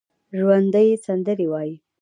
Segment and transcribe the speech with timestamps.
[0.37, 1.73] ژوندي سندرې وايي